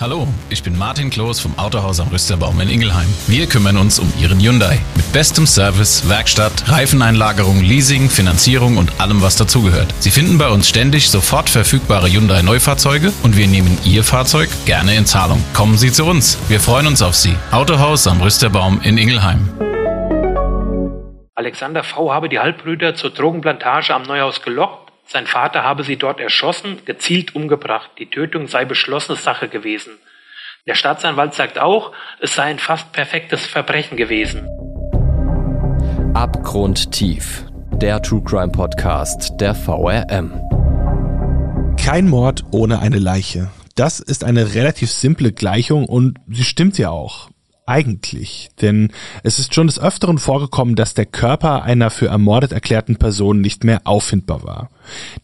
[0.00, 3.08] Hallo, ich bin Martin Kloß vom Autohaus am Rüsterbaum in Ingelheim.
[3.26, 4.78] Wir kümmern uns um Ihren Hyundai.
[4.94, 9.92] Mit bestem Service, Werkstatt, Reifeneinlagerung, Leasing, Finanzierung und allem, was dazugehört.
[9.98, 14.94] Sie finden bei uns ständig sofort verfügbare Hyundai Neufahrzeuge und wir nehmen Ihr Fahrzeug gerne
[14.94, 15.42] in Zahlung.
[15.52, 16.38] Kommen Sie zu uns.
[16.48, 17.34] Wir freuen uns auf Sie.
[17.50, 19.48] Autohaus am Rüsterbaum in Ingelheim.
[21.34, 22.14] Alexander V.
[22.14, 27.34] habe die Halbbrüder zur Drogenplantage am Neuhaus gelockt sein Vater habe sie dort erschossen, gezielt
[27.34, 27.90] umgebracht.
[27.98, 29.92] Die Tötung sei beschlossene Sache gewesen.
[30.66, 34.46] Der Staatsanwalt sagt auch, es sei ein fast perfektes Verbrechen gewesen.
[36.12, 37.46] Abgrundtief.
[37.72, 40.42] Der True Crime Podcast der VRM.
[41.82, 43.50] Kein Mord ohne eine Leiche.
[43.76, 47.30] Das ist eine relativ simple Gleichung und sie stimmt ja auch
[47.68, 48.50] eigentlich?
[48.60, 48.90] Denn
[49.22, 53.64] es ist schon des Öfteren vorgekommen, dass der Körper einer für ermordet erklärten Person nicht
[53.64, 54.70] mehr auffindbar war.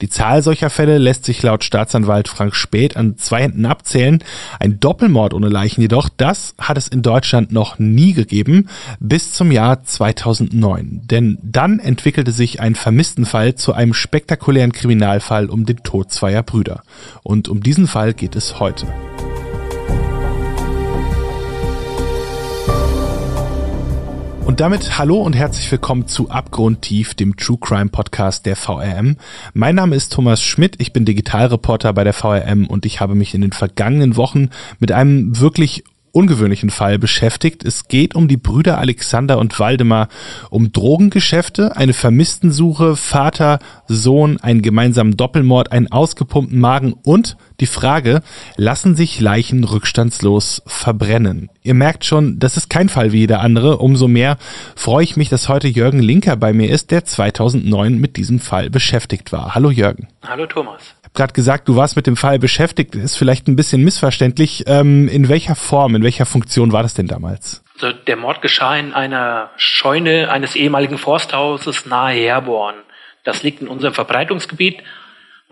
[0.00, 4.22] Die Zahl solcher Fälle lässt sich laut Staatsanwalt Frank Speth an zwei Händen abzählen.
[4.60, 8.68] Ein Doppelmord ohne Leichen jedoch, das hat es in Deutschland noch nie gegeben,
[9.00, 11.02] bis zum Jahr 2009.
[11.04, 16.82] Denn dann entwickelte sich ein Vermisstenfall zu einem spektakulären Kriminalfall um den Tod zweier Brüder.
[17.22, 18.86] Und um diesen Fall geht es heute.
[24.46, 29.16] Und damit hallo und herzlich willkommen zu Abgrundtief, dem True Crime Podcast der VRM.
[29.54, 33.34] Mein Name ist Thomas Schmidt, ich bin Digitalreporter bei der VRM und ich habe mich
[33.34, 35.84] in den vergangenen Wochen mit einem wirklich
[36.14, 37.64] ungewöhnlichen Fall beschäftigt.
[37.64, 40.08] Es geht um die Brüder Alexander und Waldemar,
[40.48, 48.22] um Drogengeschäfte, eine Vermisstensuche, Vater, Sohn, einen gemeinsamen Doppelmord, einen ausgepumpten Magen und die Frage,
[48.56, 51.50] lassen sich Leichen rückstandslos verbrennen?
[51.62, 53.78] Ihr merkt schon, das ist kein Fall wie jeder andere.
[53.78, 54.38] Umso mehr
[54.76, 58.70] freue ich mich, dass heute Jürgen Linker bei mir ist, der 2009 mit diesem Fall
[58.70, 59.54] beschäftigt war.
[59.54, 60.08] Hallo Jürgen.
[60.22, 64.64] Hallo Thomas gerade gesagt, du warst mit dem Fall beschäftigt, ist vielleicht ein bisschen missverständlich.
[64.66, 67.62] Ähm, in welcher Form, in welcher Funktion war das denn damals?
[67.80, 72.74] Also der Mord geschah in einer Scheune eines ehemaligen Forsthauses nahe Herborn.
[73.24, 74.82] Das liegt in unserem Verbreitungsgebiet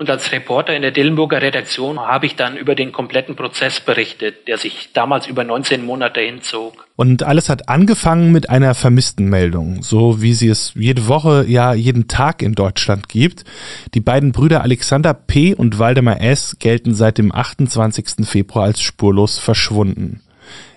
[0.03, 4.49] und als Reporter in der Dillenburger Redaktion habe ich dann über den kompletten Prozess berichtet,
[4.49, 6.89] der sich damals über 19 Monate hinzog.
[6.97, 12.09] Und alles hat angefangen mit einer Vermisstenmeldung, so wie sie es jede Woche, ja jeden
[12.09, 13.45] Tag in Deutschland gibt.
[13.95, 15.55] Die beiden Brüder Alexander P.
[15.55, 16.57] und Waldemar S.
[16.59, 18.27] gelten seit dem 28.
[18.27, 20.21] Februar als spurlos verschwunden.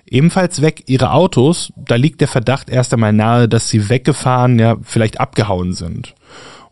[0.05, 4.77] Ebenfalls weg ihre Autos, da liegt der Verdacht erst einmal nahe, dass sie weggefahren, ja
[4.83, 6.13] vielleicht abgehauen sind.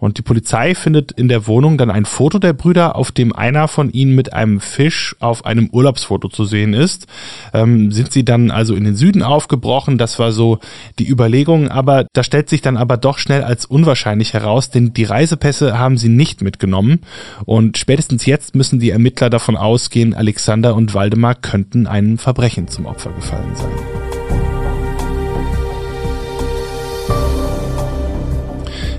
[0.04, 3.70] Und die Polizei findet in der Wohnung dann ein Foto der Brüder, auf dem einer
[3.70, 7.08] von ihnen mit einem Fisch auf einem Urlaubsfoto zu sehen ist.
[7.54, 9.98] Ähm, sind sie dann also in den Süden aufgebrochen?
[9.98, 10.60] Das war so
[11.00, 15.06] die Überlegung, aber da stellt sich dann aber doch schnell als unwahrscheinlich heraus, denn die
[15.06, 17.00] Reisepässe haben sie nicht mitgenommen.
[17.46, 22.88] Und spätestens jetzt müssen die Ermittler davon ausgehen, Alexander und Waldemar könnten einem Verbrechen zum
[22.88, 24.03] Opfer gefallen sein.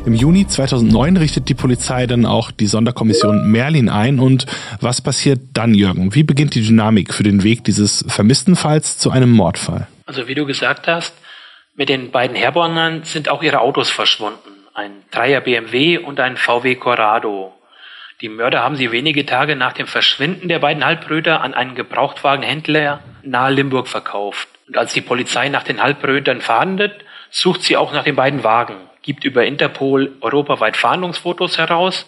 [0.07, 4.19] Im Juni 2009 richtet die Polizei dann auch die Sonderkommission Merlin ein.
[4.19, 4.45] Und
[4.83, 6.15] was passiert dann, Jürgen?
[6.15, 9.87] Wie beginnt die Dynamik für den Weg dieses vermissten Falls zu einem Mordfall?
[10.05, 11.15] Also wie du gesagt hast,
[11.75, 14.51] mit den beiden Herbornern sind auch ihre Autos verschwunden.
[14.75, 17.55] Ein Dreier BMW und ein VW Corrado.
[18.21, 23.01] Die Mörder haben sie wenige Tage nach dem Verschwinden der beiden Halbbrüder an einen Gebrauchtwagenhändler
[23.23, 24.49] nahe Limburg verkauft.
[24.69, 26.93] Und als die Polizei nach den Halbbrüdern fahndet,
[27.31, 32.07] sucht sie auch nach den beiden Wagen gibt über Interpol europaweit Fahndungsfotos heraus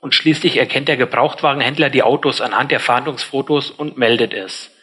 [0.00, 4.74] und schließlich erkennt der Gebrauchtwagenhändler die Autos anhand der Fahndungsfotos und meldet es.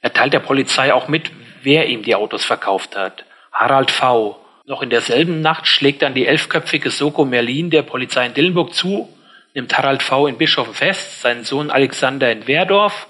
[0.00, 1.30] Er teilt der Polizei auch mit,
[1.62, 3.24] wer ihm die Autos verkauft hat.
[3.52, 4.38] Harald V.
[4.66, 9.08] Noch in derselben Nacht schlägt dann die elfköpfige Soko Merlin der Polizei in Dillenburg zu,
[9.54, 10.26] nimmt Harald V.
[10.26, 13.06] in Bischofn fest, seinen Sohn Alexander in Wehrdorf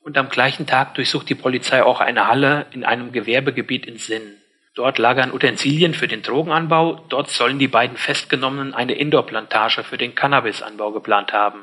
[0.00, 4.38] und am gleichen Tag durchsucht die Polizei auch eine Halle in einem Gewerbegebiet in Sinn.
[4.74, 7.00] Dort lagern Utensilien für den Drogenanbau.
[7.08, 11.60] Dort sollen die beiden Festgenommenen eine Indoor-Plantage für den Cannabisanbau geplant haben.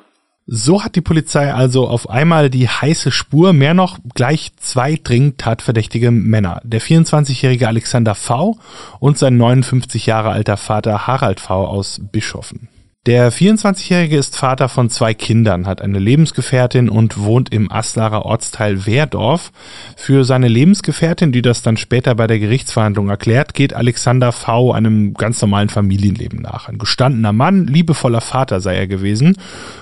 [0.47, 5.39] So hat die Polizei also auf einmal die heiße Spur, mehr noch gleich zwei dringend
[5.39, 6.61] tatverdächtige Männer.
[6.63, 8.57] Der 24-jährige Alexander V.
[8.99, 11.67] und sein 59 Jahre alter Vater Harald V.
[11.67, 12.69] aus Bischoften.
[13.07, 18.85] Der 24-Jährige ist Vater von zwei Kindern, hat eine Lebensgefährtin und wohnt im Aslarer Ortsteil
[18.85, 19.51] Wehrdorf.
[19.95, 24.71] Für seine Lebensgefährtin, die das dann später bei der Gerichtsverhandlung erklärt, geht Alexander V.
[24.71, 26.69] einem ganz normalen Familienleben nach.
[26.69, 29.35] Ein gestandener Mann, liebevoller Vater sei er gewesen.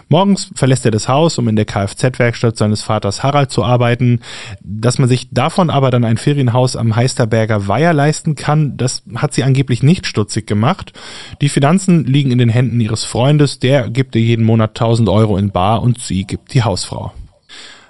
[0.08, 4.22] Morgens verlässt er das Haus, um in der Kfz-Werkstatt seines Vaters Harald zu arbeiten.
[4.62, 9.34] Dass man sich davon aber dann ein Ferienhaus am Heisterberger Weiher leisten kann, das hat
[9.34, 10.94] sie angeblich nicht stutzig gemacht.
[11.42, 15.36] Die Finanzen liegen in den Händen ihres Freundes, der gibt ihr jeden Monat 1000 Euro
[15.38, 17.12] in Bar und sie gibt die Hausfrau.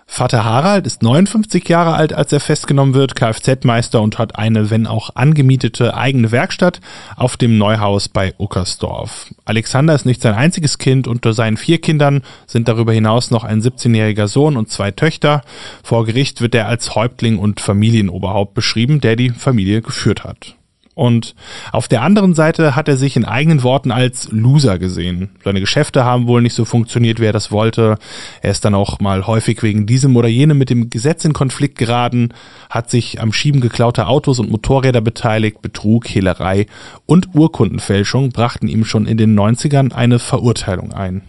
[0.08, 4.88] Vater Harald ist 59 Jahre alt, als er festgenommen wird, Kfz-Meister und hat eine, wenn
[4.88, 6.80] auch angemietete, eigene Werkstatt
[7.18, 9.34] auf dem Neuhaus bei Uckersdorf.
[9.44, 11.06] Alexander ist nicht sein einziges Kind.
[11.06, 15.42] Unter seinen vier Kindern sind darüber hinaus noch ein 17-jähriger Sohn und zwei Töchter.
[15.84, 20.56] Vor Gericht wird er als Häuptling und Familienoberhaupt beschrieben, der die Familie geführt hat.
[21.00, 21.34] Und
[21.72, 25.30] auf der anderen Seite hat er sich in eigenen Worten als Loser gesehen.
[25.46, 27.98] Seine Geschäfte haben wohl nicht so funktioniert, wie er das wollte.
[28.42, 31.78] Er ist dann auch mal häufig wegen diesem oder jenem mit dem Gesetz in Konflikt
[31.78, 32.34] geraten,
[32.70, 36.66] hat sich am Schieben geklauter Autos und Motorräder beteiligt, Betrug, Hehlerei
[37.06, 41.22] und Urkundenfälschung brachten ihm schon in den 90ern eine Verurteilung ein.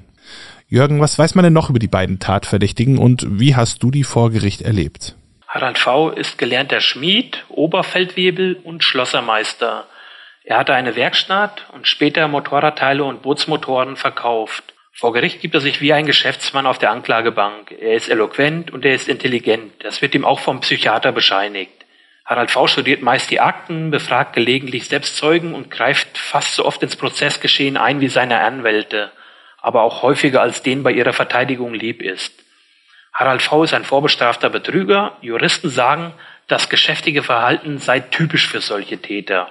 [0.66, 4.02] Jürgen, was weiß man denn noch über die beiden Tatverdächtigen und wie hast du die
[4.02, 5.14] vor Gericht erlebt?
[5.52, 6.10] Harald V.
[6.10, 9.84] ist gelernter Schmied, Oberfeldwebel und Schlossermeister.
[10.44, 14.62] Er hatte eine Werkstatt und später Motorradteile und Bootsmotoren verkauft.
[14.92, 17.72] Vor Gericht gibt er sich wie ein Geschäftsmann auf der Anklagebank.
[17.72, 19.72] Er ist eloquent und er ist intelligent.
[19.80, 21.84] Das wird ihm auch vom Psychiater bescheinigt.
[22.24, 22.68] Harald V.
[22.68, 27.76] studiert meist die Akten, befragt gelegentlich selbst Zeugen und greift fast so oft ins Prozessgeschehen
[27.76, 29.10] ein wie seine Anwälte,
[29.60, 32.44] aber auch häufiger als denen bei ihrer Verteidigung lieb ist.
[33.12, 33.64] Harald V.
[33.64, 35.16] ist ein vorbestrafter Betrüger.
[35.20, 36.14] Juristen sagen,
[36.46, 39.50] das geschäftige Verhalten sei typisch für solche Täter.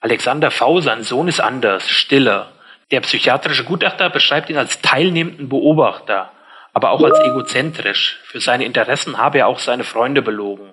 [0.00, 2.52] Alexander V., sein Sohn, ist anders, stiller.
[2.90, 6.32] Der psychiatrische Gutachter beschreibt ihn als teilnehmenden Beobachter,
[6.72, 8.18] aber auch als egozentrisch.
[8.24, 10.72] Für seine Interessen habe er auch seine Freunde belogen.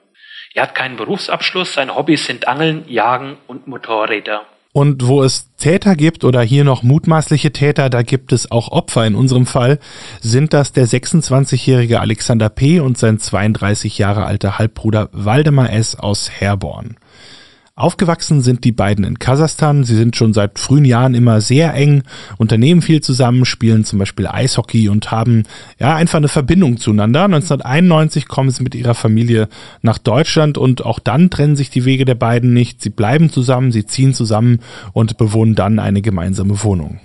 [0.54, 4.46] Er hat keinen Berufsabschluss, seine Hobbys sind Angeln, Jagen und Motorräder.
[4.78, 9.08] Und wo es Täter gibt oder hier noch mutmaßliche Täter, da gibt es auch Opfer.
[9.08, 9.80] In unserem Fall
[10.22, 12.80] sind das der 26-jährige Alexander P.
[12.80, 15.96] und sein 32 Jahre alter Halbbruder Waldemar S.
[15.96, 16.98] aus Herborn.
[17.78, 19.84] Aufgewachsen sind die beiden in Kasachstan.
[19.84, 22.02] Sie sind schon seit frühen Jahren immer sehr eng,
[22.38, 25.44] unternehmen viel zusammen, spielen zum Beispiel Eishockey und haben
[25.78, 27.26] ja einfach eine Verbindung zueinander.
[27.26, 29.48] 1991 kommen sie mit ihrer Familie
[29.84, 32.82] nach Deutschland und auch dann trennen sich die Wege der beiden nicht.
[32.82, 34.60] Sie bleiben zusammen, sie ziehen zusammen
[34.94, 37.00] und bewohnen dann eine gemeinsame Wohnung.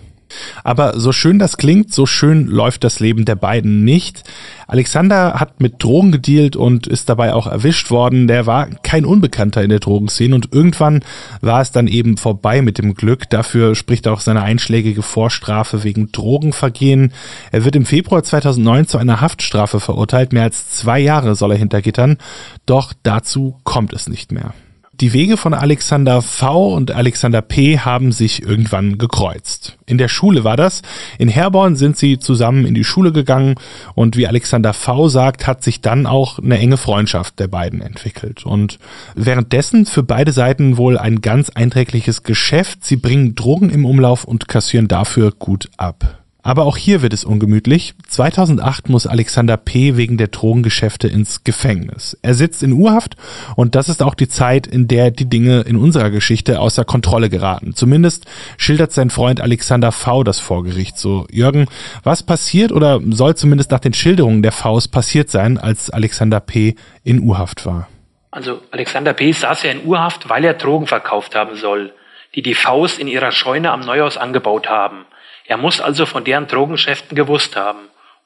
[0.65, 4.25] Aber so schön das klingt, so schön läuft das Leben der beiden nicht.
[4.67, 8.27] Alexander hat mit Drogen gedealt und ist dabei auch erwischt worden.
[8.27, 11.05] Der war kein Unbekannter in der Drogenszene und irgendwann
[11.41, 13.29] war es dann eben vorbei mit dem Glück.
[13.29, 17.13] Dafür spricht auch seine einschlägige Vorstrafe wegen Drogenvergehen.
[17.51, 20.33] Er wird im Februar 2009 zu einer Haftstrafe verurteilt.
[20.33, 22.19] Mehr als zwei Jahre soll er hintergittern.
[22.65, 24.55] Doch dazu kommt es nicht mehr.
[25.03, 29.77] Die Wege von Alexander V und Alexander P haben sich irgendwann gekreuzt.
[29.85, 30.83] In der Schule war das.
[31.19, 33.57] In Herborn sind sie zusammen in die Schule gegangen
[33.97, 38.47] und wie Alexander V sagt, hat sich dann auch eine enge Freundschaft der beiden entwickelt.
[38.47, 38.79] Und
[39.17, 42.85] währenddessen für beide Seiten wohl ein ganz einträgliches Geschäft.
[42.85, 46.22] Sie bringen Drogen im Umlauf und kassieren dafür gut ab.
[46.43, 47.95] Aber auch hier wird es ungemütlich.
[48.09, 49.97] 2008 muss Alexander P.
[49.97, 52.19] wegen der Drogengeschäfte ins Gefängnis.
[52.23, 53.15] Er sitzt in Urhaft
[53.55, 57.31] und das ist auch die Zeit, in der die Dinge in unserer Geschichte außer Kontrolle
[57.31, 57.75] geraten.
[57.75, 60.25] Zumindest schildert sein Freund Alexander V.
[60.25, 61.27] das vor Gericht so.
[61.31, 61.67] Jürgen,
[62.03, 66.75] was passiert oder soll zumindest nach den Schilderungen der Vs passiert sein, als Alexander P.
[67.05, 67.89] in Urhaft war?
[68.33, 69.31] Also Alexander P.
[69.31, 71.93] saß ja in Urhaft, weil er Drogen verkauft haben soll,
[72.35, 75.05] die die Vs in ihrer Scheune am Neuhaus angebaut haben.
[75.53, 77.81] Er muss also von deren Drogengeschäften gewusst haben.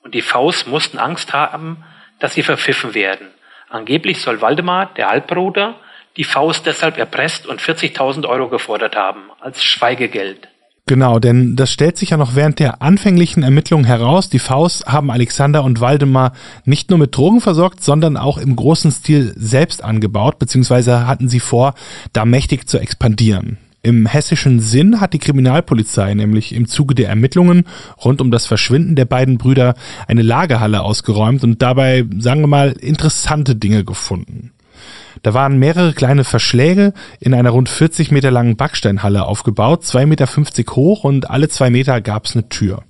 [0.05, 1.82] Und die Faust mussten Angst haben,
[2.20, 3.26] dass sie verpfiffen werden.
[3.69, 5.75] Angeblich soll Waldemar, der Halbbruder,
[6.17, 10.47] die Faust deshalb erpresst und 40.000 Euro gefordert haben, als Schweigegeld.
[10.87, 14.30] Genau, denn das stellt sich ja noch während der anfänglichen Ermittlungen heraus.
[14.30, 16.33] Die Faust haben Alexander und Waldemar
[16.64, 21.40] nicht nur mit Drogen versorgt, sondern auch im großen Stil selbst angebaut, beziehungsweise hatten sie
[21.40, 21.75] vor,
[22.12, 23.59] da mächtig zu expandieren.
[23.87, 27.62] Im hessischen Sinn hat die Kriminalpolizei nämlich im Zuge der Ermittlungen
[28.05, 29.75] rund um das Verschwinden der beiden Brüder
[30.09, 34.50] eine Lagerhalle ausgeräumt und dabei, sagen wir mal, interessante Dinge gefunden.
[35.23, 40.75] Da waren mehrere kleine Verschläge in einer rund 40 Meter langen Backsteinhalle aufgebaut, 2,50 Meter
[40.75, 42.83] hoch und alle zwei Meter gab es eine Tür.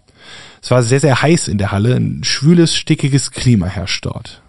[0.62, 4.40] Es war sehr, sehr heiß in der Halle, ein schwüles, stickiges Klima herrscht dort.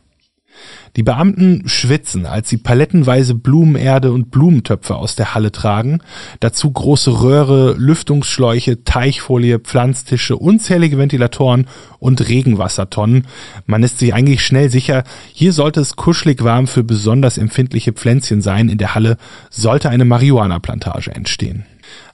[0.96, 6.02] Die Beamten schwitzen, als sie palettenweise Blumenerde und Blumentöpfe aus der Halle tragen,
[6.40, 11.68] dazu große Röhre, Lüftungsschläuche, Teichfolie, Pflanztische, unzählige Ventilatoren
[12.00, 13.28] und Regenwassertonnen.
[13.66, 18.42] Man ist sich eigentlich schnell sicher, hier sollte es kuschelig warm für besonders empfindliche Pflänzchen
[18.42, 18.70] sein.
[18.70, 19.18] In der Halle
[19.50, 21.66] sollte eine Marihuana-Plantage entstehen.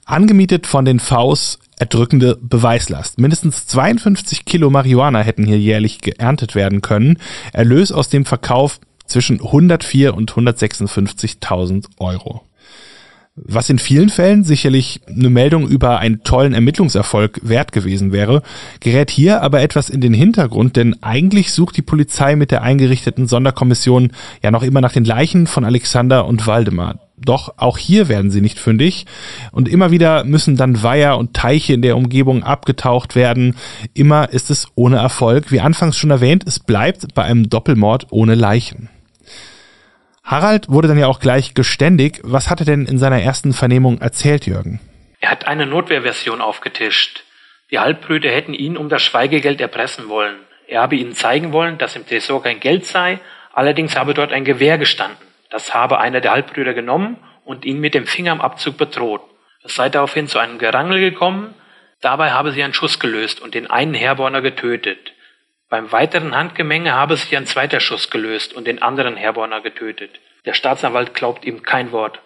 [0.06, 3.18] Angemietet von den Vs erdrückende Beweislast.
[3.18, 7.18] Mindestens 52 Kilo Marihuana hätten hier jährlich geerntet werden können.
[7.52, 12.42] Erlös aus dem Verkauf zwischen 104 und 156.000 Euro.
[13.36, 18.42] Was in vielen Fällen sicherlich eine Meldung über einen tollen Ermittlungserfolg wert gewesen wäre,
[18.78, 23.26] gerät hier aber etwas in den Hintergrund, denn eigentlich sucht die Polizei mit der eingerichteten
[23.26, 27.00] Sonderkommission ja noch immer nach den Leichen von Alexander und Waldemar.
[27.16, 29.04] Doch auch hier werden sie nicht fündig
[29.50, 33.56] und immer wieder müssen dann Weiher und Teiche in der Umgebung abgetaucht werden.
[33.94, 35.50] Immer ist es ohne Erfolg.
[35.50, 38.90] Wie anfangs schon erwähnt, es bleibt bei einem Doppelmord ohne Leichen.
[40.24, 42.20] Harald wurde dann ja auch gleich geständig.
[42.22, 44.80] Was hat er denn in seiner ersten Vernehmung erzählt, Jürgen?
[45.20, 47.24] Er hat eine Notwehrversion aufgetischt.
[47.70, 50.36] Die Halbbrüder hätten ihn um das Schweigegeld erpressen wollen.
[50.66, 53.20] Er habe ihnen zeigen wollen, dass im Tresor kein Geld sei,
[53.52, 55.18] allerdings habe dort ein Gewehr gestanden.
[55.50, 59.22] Das habe einer der Halbbrüder genommen und ihn mit dem Finger am Abzug bedroht.
[59.62, 61.54] Es sei daraufhin zu einem Gerangel gekommen,
[62.00, 65.13] dabei habe sie einen Schuss gelöst und den einen Herborner getötet.
[65.74, 70.20] Beim weiteren Handgemenge habe sich ein zweiter Schuss gelöst und den anderen Herborner getötet.
[70.44, 72.20] Der Staatsanwalt glaubt ihm kein Wort.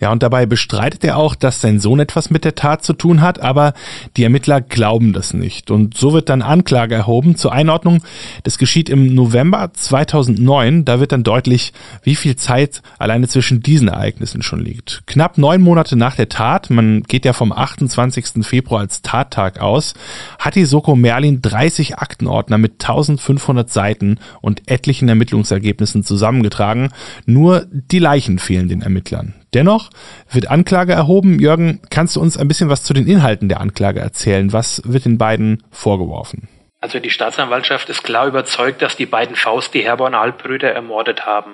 [0.00, 3.20] Ja, und dabei bestreitet er auch, dass sein Sohn etwas mit der Tat zu tun
[3.20, 3.74] hat, aber
[4.16, 5.70] die Ermittler glauben das nicht.
[5.70, 7.36] Und so wird dann Anklage erhoben.
[7.36, 8.02] Zur Einordnung,
[8.42, 10.86] das geschieht im November 2009.
[10.86, 15.02] Da wird dann deutlich, wie viel Zeit alleine zwischen diesen Ereignissen schon liegt.
[15.06, 18.42] Knapp neun Monate nach der Tat, man geht ja vom 28.
[18.42, 19.92] Februar als Tattag aus,
[20.38, 26.88] hat die Soko Merlin 30 Aktenordner mit 1500 Seiten und etlichen Ermittlungsergebnissen zusammengetragen.
[27.26, 29.34] Nur die Leichen fehlen den Ermittlern.
[29.54, 29.90] Dennoch
[30.30, 31.38] wird Anklage erhoben.
[31.38, 34.52] Jürgen, kannst du uns ein bisschen was zu den Inhalten der Anklage erzählen?
[34.52, 36.48] Was wird den beiden vorgeworfen?
[36.80, 41.52] Also die Staatsanwaltschaft ist klar überzeugt, dass die beiden Faust die Herborner Halbbrüder ermordet haben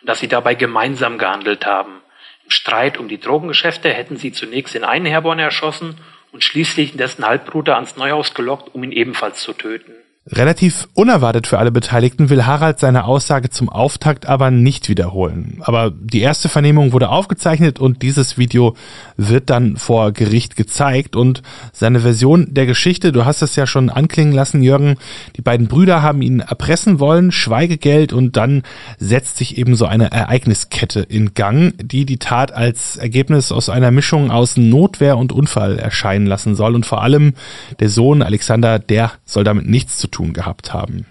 [0.00, 2.02] und dass sie dabei gemeinsam gehandelt haben.
[2.44, 5.96] Im Streit um die Drogengeschäfte hätten sie zunächst den einen Herborner erschossen
[6.32, 9.92] und schließlich dessen Halbbruder ans Neuhaus gelockt, um ihn ebenfalls zu töten.
[10.28, 15.58] Relativ unerwartet für alle Beteiligten will Harald seine Aussage zum Auftakt aber nicht wiederholen.
[15.60, 18.74] Aber die erste Vernehmung wurde aufgezeichnet und dieses Video
[19.16, 23.88] wird dann vor Gericht gezeigt und seine Version der Geschichte, du hast es ja schon
[23.88, 24.96] anklingen lassen, Jürgen,
[25.36, 28.64] die beiden Brüder haben ihn erpressen wollen, Schweigegeld und dann
[28.98, 33.92] setzt sich eben so eine Ereigniskette in Gang, die die Tat als Ergebnis aus einer
[33.92, 37.34] Mischung aus Notwehr und Unfall erscheinen lassen soll und vor allem
[37.78, 41.04] der Sohn Alexander, der soll damit nichts zu tun tun gehabt haben.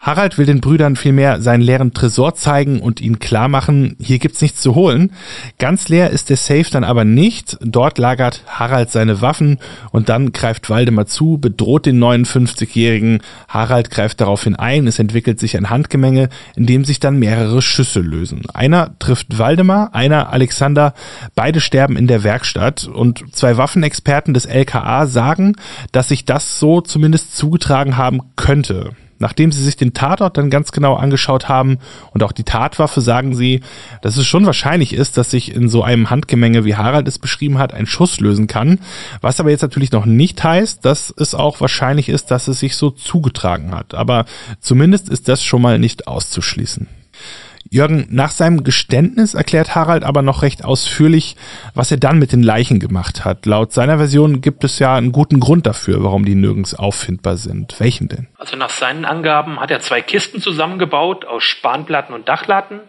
[0.00, 4.40] Harald will den Brüdern vielmehr seinen leeren Tresor zeigen und ihnen klar machen, hier gibt's
[4.40, 5.12] nichts zu holen.
[5.58, 7.58] Ganz leer ist der Safe dann aber nicht.
[7.60, 9.58] Dort lagert Harald seine Waffen
[9.90, 13.20] und dann greift Waldemar zu, bedroht den 59-Jährigen.
[13.48, 14.86] Harald greift daraufhin ein.
[14.86, 18.42] Es entwickelt sich ein Handgemenge, in dem sich dann mehrere Schüsse lösen.
[18.54, 20.94] Einer trifft Waldemar, einer Alexander.
[21.34, 25.56] Beide sterben in der Werkstatt und zwei Waffenexperten des LKA sagen,
[25.92, 28.92] dass sich das so zumindest zugetragen haben könnte.
[29.18, 31.78] Nachdem sie sich den Tatort dann ganz genau angeschaut haben
[32.12, 33.60] und auch die Tatwaffe, sagen sie,
[34.02, 37.58] dass es schon wahrscheinlich ist, dass sich in so einem Handgemenge, wie Harald es beschrieben
[37.58, 38.78] hat, ein Schuss lösen kann.
[39.20, 42.76] Was aber jetzt natürlich noch nicht heißt, dass es auch wahrscheinlich ist, dass es sich
[42.76, 43.94] so zugetragen hat.
[43.94, 44.24] Aber
[44.60, 46.86] zumindest ist das schon mal nicht auszuschließen.
[47.70, 51.36] Jürgen, nach seinem Geständnis erklärt Harald aber noch recht ausführlich,
[51.74, 53.44] was er dann mit den Leichen gemacht hat.
[53.44, 57.78] Laut seiner Version gibt es ja einen guten Grund dafür, warum die nirgends auffindbar sind.
[57.78, 58.28] Welchen denn?
[58.38, 62.80] Also nach seinen Angaben hat er zwei Kisten zusammengebaut aus Spanplatten und Dachlatten.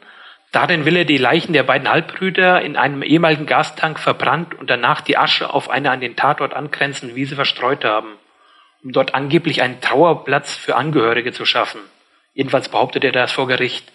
[0.52, 5.02] Darin will er die Leichen der beiden Halbbrüder in einem ehemaligen Gastank verbrannt und danach
[5.02, 8.14] die Asche auf eine an den Tatort angrenzende Wiese verstreut haben,
[8.84, 11.82] um dort angeblich einen Trauerplatz für Angehörige zu schaffen.
[12.34, 13.92] Jedenfalls behauptet er das vor Gericht.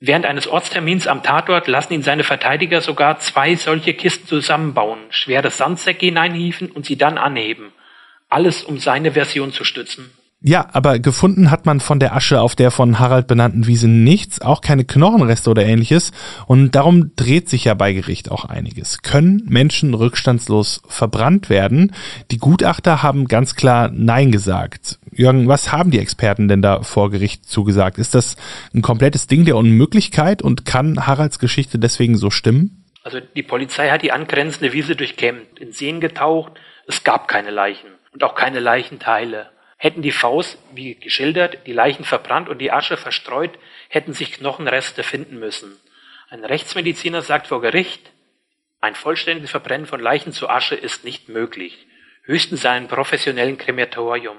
[0.00, 5.50] Während eines Ortstermins am Tatort lassen ihn seine Verteidiger sogar zwei solche Kisten zusammenbauen, schwere
[5.50, 7.72] Sandsäcke hineinhieven und sie dann anheben.
[8.28, 10.10] Alles, um seine Version zu stützen.
[10.46, 14.42] Ja, aber gefunden hat man von der Asche auf der von Harald benannten Wiese nichts,
[14.42, 16.12] auch keine Knochenreste oder ähnliches.
[16.46, 19.00] Und darum dreht sich ja bei Gericht auch einiges.
[19.00, 21.94] Können Menschen rückstandslos verbrannt werden?
[22.30, 24.98] Die Gutachter haben ganz klar Nein gesagt.
[25.16, 27.98] Jürgen, was haben die Experten denn da vor Gericht zugesagt?
[27.98, 28.36] Ist das
[28.74, 32.84] ein komplettes Ding der Unmöglichkeit und kann Haralds Geschichte deswegen so stimmen?
[33.02, 36.52] Also die Polizei hat die angrenzende Wiese durchkämmt, in Seen getaucht,
[36.86, 39.50] es gab keine Leichen und auch keine Leichenteile.
[39.76, 45.02] Hätten die Faust, wie geschildert, die Leichen verbrannt und die Asche verstreut, hätten sich Knochenreste
[45.02, 45.76] finden müssen.
[46.30, 48.10] Ein Rechtsmediziner sagt vor Gericht,
[48.80, 51.86] ein vollständiges Verbrennen von Leichen zu Asche ist nicht möglich,
[52.24, 54.36] höchstens einem professionellen Krematorium.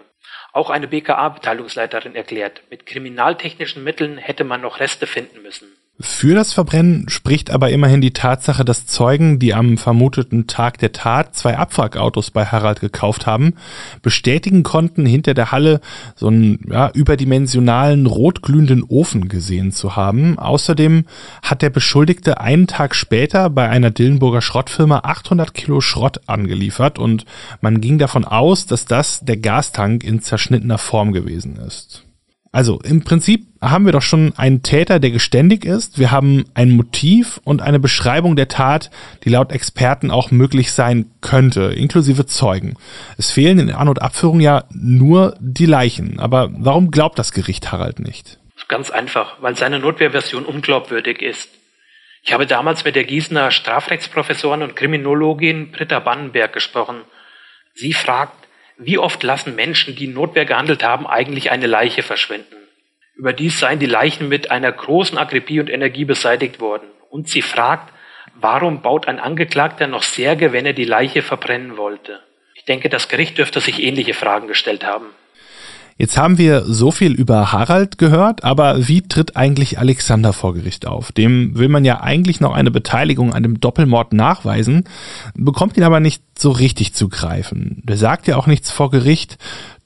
[0.56, 5.68] Auch eine BKA-Abteilungsleiterin erklärt, mit kriminaltechnischen Mitteln hätte man noch Reste finden müssen.
[5.98, 10.92] Für das Verbrennen spricht aber immerhin die Tatsache, dass Zeugen, die am vermuteten Tag der
[10.92, 13.54] Tat zwei Abwrackautos bei Harald gekauft haben,
[14.02, 15.80] bestätigen konnten, hinter der Halle
[16.14, 20.38] so einen ja, überdimensionalen rotglühenden Ofen gesehen zu haben.
[20.38, 21.06] Außerdem
[21.42, 27.24] hat der Beschuldigte einen Tag später bei einer Dillenburger Schrottfirma 800 Kilo Schrott angeliefert und
[27.62, 32.05] man ging davon aus, dass das der Gastank in zerschnittener Form gewesen ist.
[32.56, 36.00] Also im Prinzip haben wir doch schon einen Täter, der geständig ist.
[36.00, 38.92] Wir haben ein Motiv und eine Beschreibung der Tat,
[39.26, 42.78] die laut Experten auch möglich sein könnte, inklusive Zeugen.
[43.18, 46.18] Es fehlen in An- und Abführung ja nur die Leichen.
[46.18, 48.40] Aber warum glaubt das Gericht Harald nicht?
[48.70, 51.50] Ganz einfach, weil seine Notwehrversion unglaubwürdig ist.
[52.24, 57.02] Ich habe damals mit der Gießener Strafrechtsprofessorin und Kriminologin Britta Bannenberg gesprochen.
[57.74, 58.45] Sie fragt,
[58.77, 62.55] wie oft lassen Menschen, die in Notwehr gehandelt haben, eigentlich eine Leiche verschwinden?
[63.15, 66.88] Überdies seien die Leichen mit einer großen Akribie und Energie beseitigt worden.
[67.10, 67.94] Und sie fragt,
[68.36, 72.20] warum baut ein Angeklagter noch Särge, wenn er die Leiche verbrennen wollte?
[72.55, 75.08] Ich denke, das Gericht dürfte sich ähnliche Fragen gestellt haben.
[75.98, 80.86] Jetzt haben wir so viel über Harald gehört, aber wie tritt eigentlich Alexander vor Gericht
[80.86, 81.14] auf?
[81.14, 84.84] Dem will man ja eigentlich noch eine Beteiligung an dem Doppelmord nachweisen,
[85.36, 87.82] bekommt ihn aber nicht so richtig zu greifen.
[87.86, 89.38] Der sagt ja auch nichts vor Gericht,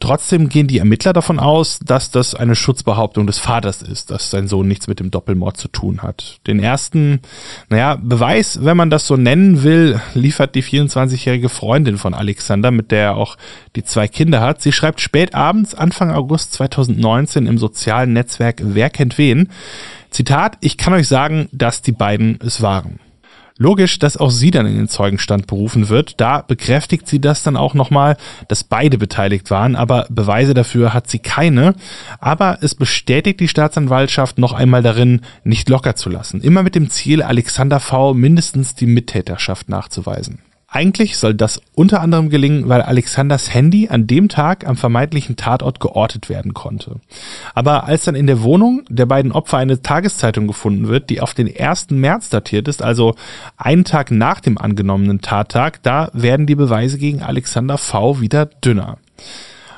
[0.02, 4.48] Trotzdem gehen die Ermittler davon aus, dass das eine Schutzbehauptung des Vaters ist, dass sein
[4.48, 6.40] Sohn nichts mit dem Doppelmord zu tun hat.
[6.48, 7.20] Den ersten,
[7.68, 12.92] naja, Beweis, wenn man das so nennen will, liefert die 24-jährige Freundin von Alexander, mit
[12.92, 13.36] der er auch
[13.76, 14.62] die zwei Kinder hat.
[14.62, 19.50] Sie schreibt spät abends, Anfang August 2019 im sozialen Netzwerk Wer kennt wen?
[20.12, 23.02] Zitat, ich kann euch sagen, dass die beiden es waren.
[23.62, 26.22] Logisch, dass auch sie dann in den Zeugenstand berufen wird.
[26.22, 28.16] Da bekräftigt sie das dann auch nochmal,
[28.48, 31.76] dass beide beteiligt waren, aber Beweise dafür hat sie keine.
[32.20, 36.40] Aber es bestätigt die Staatsanwaltschaft noch einmal darin, nicht locker zu lassen.
[36.40, 38.14] Immer mit dem Ziel, Alexander V.
[38.14, 40.40] mindestens die Mittäterschaft nachzuweisen.
[40.72, 45.80] Eigentlich soll das unter anderem gelingen, weil Alexanders Handy an dem Tag am vermeintlichen Tatort
[45.80, 46.98] geortet werden konnte.
[47.56, 51.34] Aber als dann in der Wohnung der beiden Opfer eine Tageszeitung gefunden wird, die auf
[51.34, 51.90] den 1.
[51.90, 53.16] März datiert ist, also
[53.58, 59.00] einen Tag nach dem angenommenen Tattag, da werden die Beweise gegen Alexander V wieder dünner.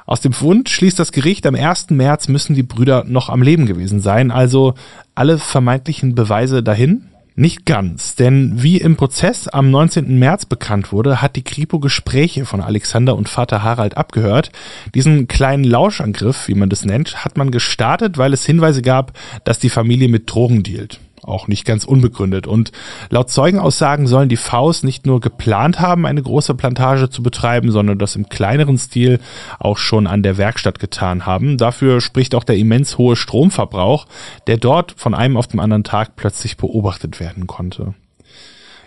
[0.06, 1.92] Aus dem Fund schließt das Gericht, am 1.
[1.92, 4.74] März müssen die Brüder noch am Leben gewesen sein, also
[5.16, 7.11] alle vermeintlichen Beweise dahin.
[7.36, 10.20] Nicht ganz, denn wie im Prozess am 19.
[10.20, 14.52] März bekannt wurde, hat die Kripo Gespräche von Alexander und Vater Harald abgehört.
[14.94, 19.14] Diesen kleinen Lauschangriff, wie man das nennt, hat man gestartet, weil es Hinweise gab,
[19.46, 22.48] dass die Familie mit Drogen dealt auch nicht ganz unbegründet.
[22.48, 22.72] Und
[23.10, 27.98] laut Zeugenaussagen sollen die Faust nicht nur geplant haben, eine große Plantage zu betreiben, sondern
[27.98, 29.20] das im kleineren Stil
[29.60, 31.58] auch schon an der Werkstatt getan haben.
[31.58, 34.06] Dafür spricht auch der immens hohe Stromverbrauch,
[34.48, 37.94] der dort von einem auf den anderen Tag plötzlich beobachtet werden konnte.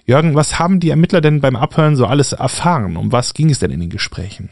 [0.07, 2.97] Jürgen, was haben die Ermittler denn beim Abhören so alles erfahren?
[2.97, 4.51] Um was ging es denn in den Gesprächen?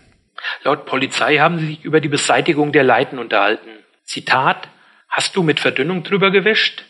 [0.64, 3.68] Laut Polizei haben sie sich über die Beseitigung der Leiten unterhalten.
[4.05, 4.68] Zitat,
[5.09, 6.85] hast du mit Verdünnung drüber gewischt?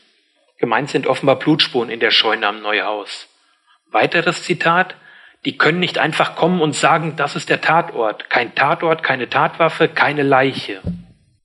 [0.63, 3.29] Gemeint sind offenbar Blutspuren in der Scheune am Neuhaus.
[3.91, 4.95] Weiteres Zitat.
[5.45, 8.31] Die können nicht einfach kommen und sagen, das ist der Tatort.
[8.31, 10.81] Kein Tatort, keine Tatwaffe, keine Leiche.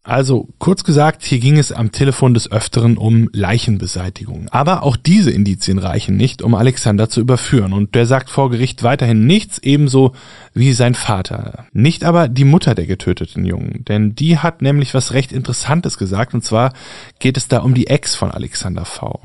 [0.07, 4.47] Also kurz gesagt, hier ging es am Telefon des Öfteren um Leichenbeseitigung.
[4.51, 7.73] Aber auch diese Indizien reichen nicht, um Alexander zu überführen.
[7.73, 10.13] Und der sagt vor Gericht weiterhin nichts, ebenso
[10.53, 11.65] wie sein Vater.
[11.73, 13.83] Nicht aber die Mutter der getöteten Jungen.
[13.83, 16.33] Denn die hat nämlich was recht Interessantes gesagt.
[16.33, 16.71] Und zwar
[17.19, 19.19] geht es da um die Ex von Alexander V.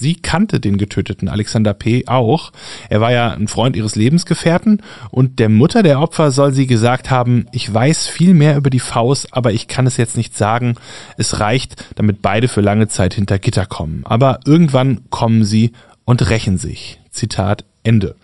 [0.00, 2.06] Sie kannte den getöteten Alexander P.
[2.06, 2.52] auch.
[2.88, 4.80] Er war ja ein Freund ihres Lebensgefährten
[5.10, 8.78] und der Mutter der Opfer soll sie gesagt haben, ich weiß viel mehr über die
[8.78, 10.76] Faust, aber ich kann es jetzt nicht sagen.
[11.16, 14.02] Es reicht, damit beide für lange Zeit hinter Gitter kommen.
[14.04, 15.72] Aber irgendwann kommen sie
[16.04, 17.00] und rächen sich.
[17.10, 18.14] Zitat Ende.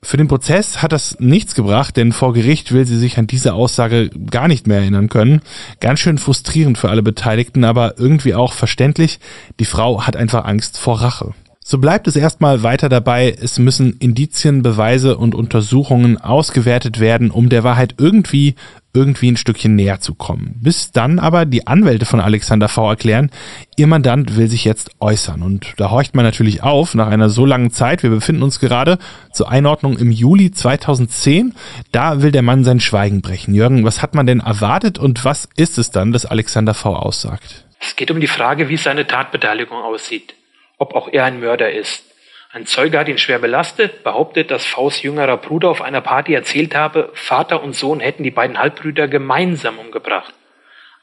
[0.00, 3.54] Für den Prozess hat das nichts gebracht, denn vor Gericht will sie sich an diese
[3.54, 5.40] Aussage gar nicht mehr erinnern können.
[5.80, 9.18] Ganz schön frustrierend für alle Beteiligten, aber irgendwie auch verständlich.
[9.58, 11.34] Die Frau hat einfach Angst vor Rache.
[11.70, 17.50] So bleibt es erstmal weiter dabei, es müssen Indizien, Beweise und Untersuchungen ausgewertet werden, um
[17.50, 18.54] der Wahrheit irgendwie
[18.94, 20.54] irgendwie ein Stückchen näher zu kommen.
[20.62, 23.30] Bis dann aber die Anwälte von Alexander V erklären,
[23.76, 25.42] ihr Mandant will sich jetzt äußern.
[25.42, 28.96] Und da horcht man natürlich auf, nach einer so langen Zeit, wir befinden uns gerade
[29.34, 31.52] zur Einordnung im Juli 2010,
[31.92, 33.52] da will der Mann sein Schweigen brechen.
[33.52, 37.66] Jürgen, was hat man denn erwartet und was ist es dann, dass Alexander V aussagt?
[37.78, 40.34] Es geht um die Frage, wie seine Tatbeteiligung aussieht,
[40.78, 42.04] ob auch er ein Mörder ist.
[42.50, 46.74] Ein Zeuge hat ihn schwer belastet, behauptet, dass Vs jüngerer Bruder auf einer Party erzählt
[46.74, 50.32] habe, Vater und Sohn hätten die beiden Halbbrüder gemeinsam umgebracht.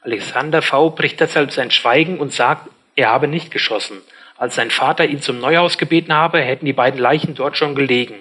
[0.00, 0.90] Alexander V.
[0.90, 4.02] bricht deshalb sein Schweigen und sagt, er habe nicht geschossen.
[4.36, 8.16] Als sein Vater ihn zum Neuhaus gebeten habe, hätten die beiden Leichen dort schon gelegen.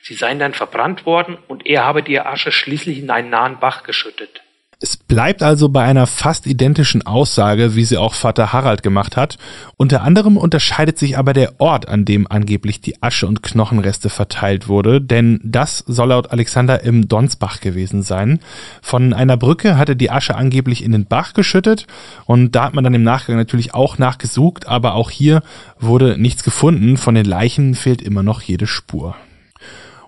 [0.00, 3.82] Sie seien dann verbrannt worden und er habe die Asche schließlich in einen nahen Bach
[3.82, 4.41] geschüttet.
[4.82, 9.38] Es bleibt also bei einer fast identischen Aussage, wie sie auch Vater Harald gemacht hat.
[9.76, 14.66] Unter anderem unterscheidet sich aber der Ort, an dem angeblich die Asche und Knochenreste verteilt
[14.66, 18.40] wurde, denn das soll laut Alexander im Donsbach gewesen sein.
[18.82, 21.86] Von einer Brücke hatte die Asche angeblich in den Bach geschüttet
[22.26, 25.44] und da hat man dann im Nachgang natürlich auch nachgesucht, aber auch hier
[25.78, 26.96] wurde nichts gefunden.
[26.96, 29.14] Von den Leichen fehlt immer noch jede Spur.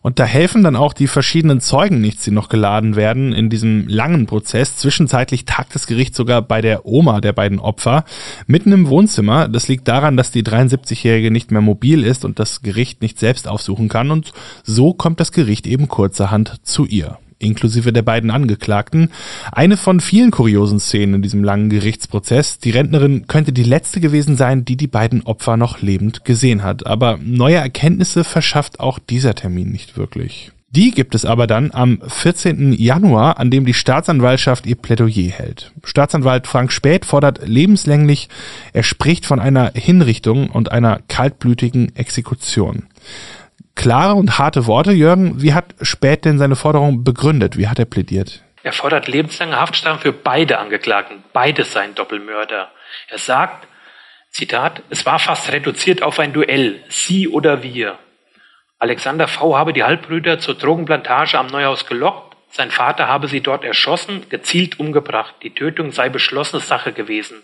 [0.05, 3.89] Und da helfen dann auch die verschiedenen Zeugen nichts, die noch geladen werden in diesem
[3.89, 4.77] langen Prozess.
[4.77, 8.05] Zwischenzeitlich tagt das Gericht sogar bei der Oma der beiden Opfer
[8.47, 9.49] mitten im Wohnzimmer.
[9.49, 13.49] Das liegt daran, dass die 73-Jährige nicht mehr mobil ist und das Gericht nicht selbst
[13.49, 14.11] aufsuchen kann.
[14.11, 19.11] Und so kommt das Gericht eben kurzerhand zu ihr inklusive der beiden Angeklagten.
[19.53, 22.59] Eine von vielen kuriosen Szenen in diesem langen Gerichtsprozess.
[22.59, 26.87] Die Rentnerin könnte die letzte gewesen sein, die die beiden Opfer noch lebend gesehen hat.
[26.87, 30.51] Aber neue Erkenntnisse verschafft auch dieser Termin nicht wirklich.
[30.75, 32.73] Die gibt es aber dann am 14.
[32.73, 35.71] Januar, an dem die Staatsanwaltschaft ihr Plädoyer hält.
[35.85, 38.29] Staatsanwalt Frank Späth fordert lebenslänglich,
[38.73, 42.87] er spricht von einer Hinrichtung und einer kaltblütigen Exekution
[43.75, 44.93] klare und harte Worte.
[44.93, 47.57] Jürgen, wie hat Späth denn seine Forderung begründet?
[47.57, 48.43] Wie hat er plädiert?
[48.63, 51.23] Er fordert lebenslange Haftstrafen für beide Angeklagten.
[51.33, 52.71] Beides seien Doppelmörder.
[53.09, 53.67] Er sagt,
[54.31, 57.99] Zitat, es war fast reduziert auf ein Duell, sie oder wir.
[58.79, 59.57] Alexander V.
[59.57, 62.37] habe die Halbbrüder zur Drogenplantage am Neuhaus gelockt.
[62.51, 65.35] Sein Vater habe sie dort erschossen, gezielt umgebracht.
[65.43, 67.43] Die Tötung sei beschlossene Sache gewesen.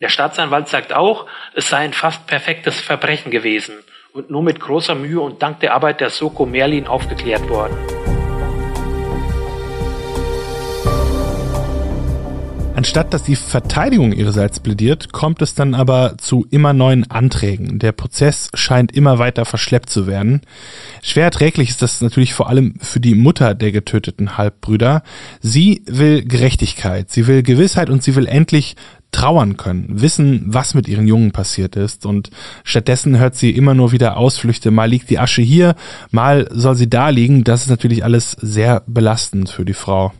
[0.00, 3.74] Der Staatsanwalt sagt auch, es sei ein fast perfektes Verbrechen gewesen
[4.14, 7.76] und nur mit großer Mühe und dank der Arbeit der Soko Merlin aufgeklärt worden.
[12.76, 17.78] Anstatt dass die Verteidigung ihrerseits plädiert, kommt es dann aber zu immer neuen Anträgen.
[17.78, 20.42] Der Prozess scheint immer weiter verschleppt zu werden.
[21.02, 25.02] Schwer erträglich ist das natürlich vor allem für die Mutter der getöteten Halbbrüder.
[25.40, 28.76] Sie will Gerechtigkeit, sie will Gewissheit und sie will endlich
[29.14, 32.30] trauern können, wissen, was mit ihren Jungen passiert ist und
[32.64, 35.76] stattdessen hört sie immer nur wieder Ausflüchte, mal liegt die Asche hier,
[36.10, 40.12] mal soll sie da liegen, das ist natürlich alles sehr belastend für die Frau.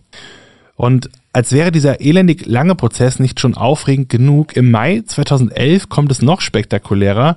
[0.76, 6.12] Und als wäre dieser elendig lange Prozess nicht schon aufregend genug, im Mai 2011 kommt
[6.12, 7.36] es noch spektakulärer.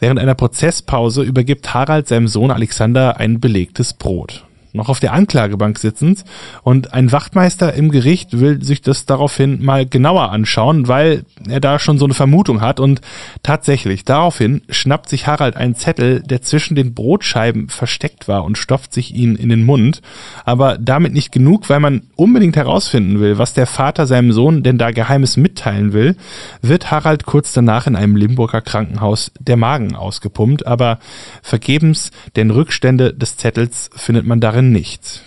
[0.00, 4.45] Während einer Prozesspause übergibt Harald seinem Sohn Alexander ein belegtes Brot
[4.76, 6.24] noch auf der Anklagebank sitzend.
[6.62, 11.78] Und ein Wachtmeister im Gericht will sich das daraufhin mal genauer anschauen, weil er da
[11.78, 12.80] schon so eine Vermutung hat.
[12.80, 13.00] Und
[13.42, 18.92] tatsächlich daraufhin schnappt sich Harald einen Zettel, der zwischen den Brotscheiben versteckt war und stopft
[18.92, 20.02] sich ihn in den Mund,
[20.44, 24.78] aber damit nicht genug, weil man unbedingt herausfinden will, was der Vater seinem Sohn denn
[24.78, 26.16] da geheimes mitteilen will,
[26.62, 30.98] wird Harald kurz danach in einem Limburger Krankenhaus der Magen ausgepumpt, aber
[31.42, 35.22] vergebens, denn Rückstände des Zettels findet man darin nichts.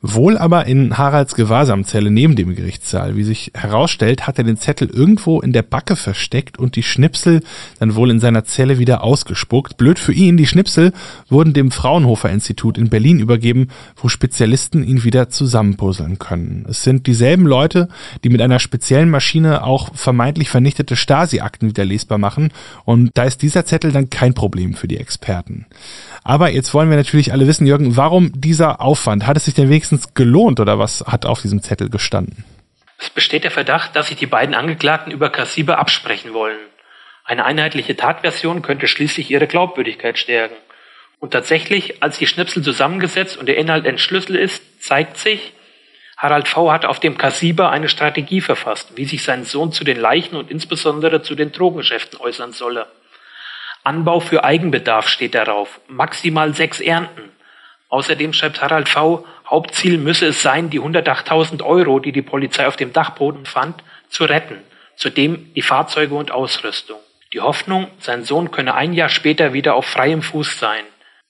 [0.00, 3.16] Wohl aber in Haralds Gewahrsamzelle neben dem Gerichtssaal.
[3.16, 7.40] Wie sich herausstellt, hat er den Zettel irgendwo in der Backe versteckt und die Schnipsel
[7.80, 9.76] dann wohl in seiner Zelle wieder ausgespuckt.
[9.76, 10.92] Blöd für ihn, die Schnipsel
[11.28, 16.64] wurden dem Fraunhofer Institut in Berlin übergeben, wo Spezialisten ihn wieder zusammenpuzzeln können.
[16.68, 17.88] Es sind dieselben Leute,
[18.22, 22.52] die mit einer speziellen Maschine auch vermeintlich vernichtete Stasi-Akten wieder lesbar machen
[22.84, 25.66] und da ist dieser Zettel dann kein Problem für die Experten.
[26.22, 29.26] Aber jetzt wollen wir natürlich alle wissen, Jürgen, warum dieser Aufwand?
[29.26, 32.44] Hat es sich denn wenigstens gelohnt oder was hat auf diesem Zettel gestanden?
[32.98, 36.58] Es besteht der Verdacht, dass sich die beiden Angeklagten über Kassibe absprechen wollen.
[37.24, 40.56] Eine einheitliche Tatversion könnte schließlich ihre Glaubwürdigkeit stärken.
[41.20, 45.52] Und tatsächlich, als die Schnipsel zusammengesetzt und der Inhalt entschlüsselt ist, zeigt sich,
[46.16, 46.72] Harald V.
[46.72, 50.50] hat auf dem Kassiber eine Strategie verfasst, wie sich sein Sohn zu den Leichen und
[50.50, 52.86] insbesondere zu den Drogengeschäften äußern solle.
[53.84, 57.30] Anbau für Eigenbedarf steht darauf, maximal sechs Ernten.
[57.88, 62.76] Außerdem schreibt Harald V., Hauptziel müsse es sein, die 108.000 Euro, die die Polizei auf
[62.76, 64.58] dem Dachboden fand, zu retten.
[64.96, 66.98] Zudem die Fahrzeuge und Ausrüstung.
[67.32, 70.84] Die Hoffnung, sein Sohn könne ein Jahr später wieder auf freiem Fuß sein.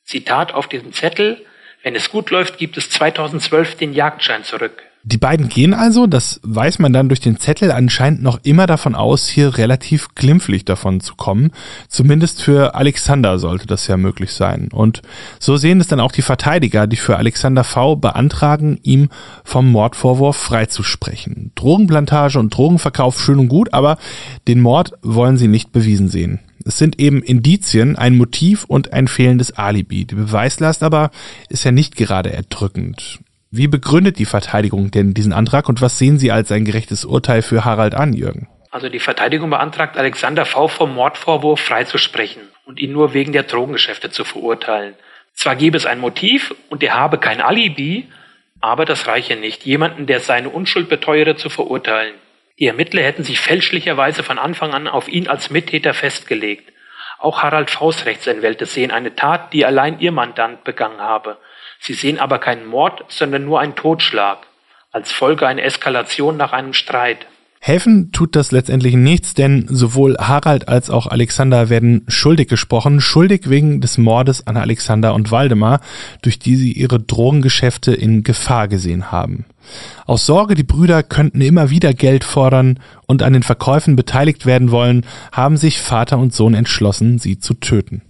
[0.05, 1.45] Zitat auf diesem Zettel,
[1.83, 4.83] wenn es gut läuft, gibt es 2012 den Jagdschein zurück.
[5.11, 8.95] Die beiden gehen also, das weiß man dann durch den Zettel, anscheinend noch immer davon
[8.95, 11.51] aus, hier relativ glimpflich davon zu kommen.
[11.89, 14.69] Zumindest für Alexander sollte das ja möglich sein.
[14.71, 15.01] Und
[15.39, 19.09] so sehen es dann auch die Verteidiger, die für Alexander V beantragen, ihm
[19.45, 21.53] vom Mordvorwurf freizusprechen.
[21.55, 23.97] Drogenplantage und Drogenverkauf schön und gut, aber
[24.47, 26.41] den Mord wollen sie nicht bewiesen sehen.
[26.67, 30.05] Es sind eben Indizien, ein Motiv und ein fehlendes Alibi.
[30.05, 31.13] Die Beweislast aber
[31.49, 33.21] ist ja nicht gerade erdrückend.
[33.51, 37.41] Wie begründet die Verteidigung denn diesen Antrag und was sehen Sie als ein gerechtes Urteil
[37.41, 38.47] für Harald an, Jürgen?
[38.71, 40.69] Also die Verteidigung beantragt Alexander V.
[40.69, 44.95] vom Mordvorwurf freizusprechen und ihn nur wegen der Drogengeschäfte zu verurteilen.
[45.33, 48.09] Zwar gäbe es ein Motiv und er habe kein Alibi,
[48.61, 52.17] aber das reiche nicht, jemanden, der seine Unschuld beteuere, zu verurteilen.
[52.59, 56.71] Die Ermittler hätten sich fälschlicherweise von Anfang an auf ihn als Mittäter festgelegt.
[57.19, 61.39] Auch Harald Vs Rechtsanwälte sehen eine Tat, die allein ihr Mandant begangen habe.
[61.81, 64.39] Sie sehen aber keinen Mord, sondern nur einen Totschlag,
[64.91, 67.27] als Folge einer Eskalation nach einem Streit.
[67.61, 73.51] Helfen tut das letztendlich nichts, denn sowohl Harald als auch Alexander werden schuldig gesprochen, schuldig
[73.51, 75.81] wegen des Mordes an Alexander und Waldemar,
[76.23, 79.45] durch die sie ihre Drogengeschäfte in Gefahr gesehen haben.
[80.07, 84.71] Aus Sorge, die Brüder könnten immer wieder Geld fordern und an den Verkäufen beteiligt werden
[84.71, 88.03] wollen, haben sich Vater und Sohn entschlossen, sie zu töten.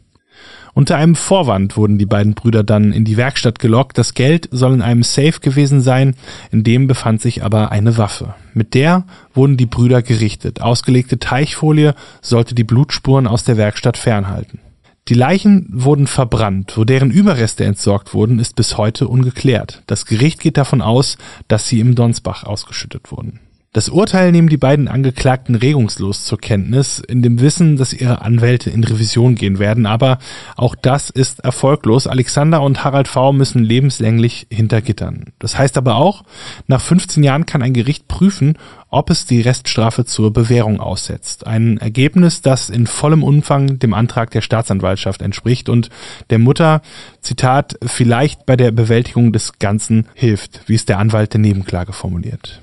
[0.78, 3.98] Unter einem Vorwand wurden die beiden Brüder dann in die Werkstatt gelockt.
[3.98, 6.14] Das Geld soll in einem Safe gewesen sein,
[6.52, 8.36] in dem befand sich aber eine Waffe.
[8.54, 9.02] Mit der
[9.34, 10.60] wurden die Brüder gerichtet.
[10.62, 14.60] Ausgelegte Teichfolie sollte die Blutspuren aus der Werkstatt fernhalten.
[15.08, 16.74] Die Leichen wurden verbrannt.
[16.76, 19.82] Wo deren Überreste entsorgt wurden, ist bis heute ungeklärt.
[19.88, 23.40] Das Gericht geht davon aus, dass sie im Donsbach ausgeschüttet wurden.
[23.74, 28.70] Das Urteil nehmen die beiden Angeklagten regungslos zur Kenntnis, in dem Wissen, dass ihre Anwälte
[28.70, 30.18] in Revision gehen werden, aber
[30.56, 32.06] auch das ist erfolglos.
[32.06, 33.34] Alexander und Harald V.
[33.34, 35.34] müssen lebenslänglich hinter Gittern.
[35.38, 36.24] Das heißt aber auch,
[36.66, 38.56] nach 15 Jahren kann ein Gericht prüfen,
[38.88, 41.46] ob es die Reststrafe zur Bewährung aussetzt.
[41.46, 45.90] Ein Ergebnis, das in vollem Umfang dem Antrag der Staatsanwaltschaft entspricht und
[46.30, 46.80] der Mutter,
[47.20, 52.62] Zitat, vielleicht bei der Bewältigung des Ganzen hilft, wie es der Anwalt der Nebenklage formuliert.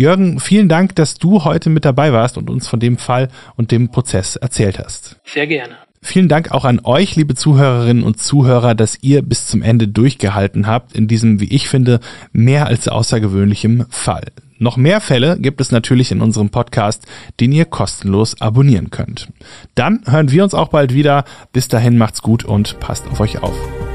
[0.00, 3.70] Jürgen, vielen Dank, dass du heute mit dabei warst und uns von dem Fall und
[3.70, 5.20] dem Prozess erzählt hast.
[5.26, 5.74] Sehr gerne.
[6.00, 10.66] Vielen Dank auch an euch, liebe Zuhörerinnen und Zuhörer, dass ihr bis zum Ende durchgehalten
[10.66, 12.00] habt in diesem, wie ich finde,
[12.32, 14.24] mehr als außergewöhnlichem Fall.
[14.56, 17.06] Noch mehr Fälle gibt es natürlich in unserem Podcast,
[17.38, 19.28] den ihr kostenlos abonnieren könnt.
[19.74, 21.24] Dann hören wir uns auch bald wieder.
[21.52, 23.89] Bis dahin macht's gut und passt auf euch auf.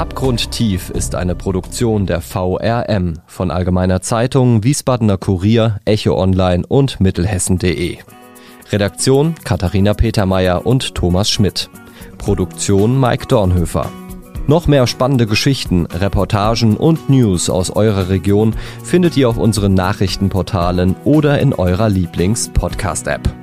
[0.00, 7.98] Abgrundtief ist eine Produktion der VRM von Allgemeiner Zeitung, Wiesbadener Kurier, Echo Online und Mittelhessen.de.
[8.72, 11.68] Redaktion Katharina Petermeier und Thomas Schmidt.
[12.16, 13.90] Produktion Mike Dornhöfer.
[14.46, 20.96] Noch mehr spannende Geschichten, Reportagen und News aus eurer Region findet ihr auf unseren Nachrichtenportalen
[21.04, 23.39] oder in eurer Lieblings-Podcast-App.